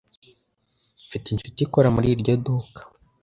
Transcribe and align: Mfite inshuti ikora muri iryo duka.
Mfite 1.05 1.25
inshuti 1.29 1.59
ikora 1.65 1.87
muri 1.95 2.07
iryo 2.15 2.33
duka. 2.45 2.81